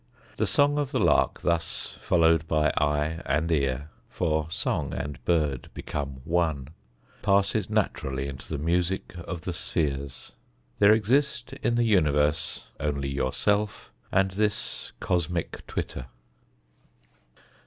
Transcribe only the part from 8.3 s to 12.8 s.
the music of the spheres: there exist in the universe